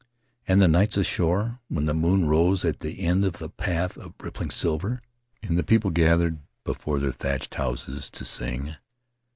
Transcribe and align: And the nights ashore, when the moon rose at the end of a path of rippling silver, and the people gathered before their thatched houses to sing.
And 0.47 0.59
the 0.59 0.67
nights 0.67 0.97
ashore, 0.97 1.59
when 1.67 1.85
the 1.85 1.93
moon 1.93 2.25
rose 2.25 2.65
at 2.65 2.79
the 2.79 3.01
end 3.01 3.23
of 3.23 3.39
a 3.39 3.49
path 3.49 3.97
of 3.99 4.15
rippling 4.19 4.49
silver, 4.49 4.99
and 5.43 5.59
the 5.59 5.63
people 5.63 5.91
gathered 5.91 6.39
before 6.63 6.97
their 6.99 7.11
thatched 7.11 7.53
houses 7.53 8.09
to 8.09 8.25
sing. 8.25 8.77